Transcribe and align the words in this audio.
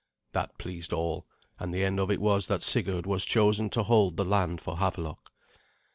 That 0.31 0.57
pleased 0.57 0.93
all, 0.93 1.27
and 1.59 1.71
the 1.71 1.83
end 1.83 1.99
of 1.99 2.09
it 2.09 2.19
was 2.19 2.47
that 2.47 2.63
Sigurd 2.63 3.05
was 3.05 3.23
chosen 3.23 3.69
to 3.69 3.83
hold 3.83 4.17
the 4.17 4.25
land 4.25 4.59
for 4.59 4.77
Havelok. 4.77 5.29